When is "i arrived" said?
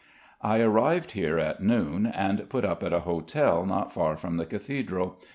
0.41-1.11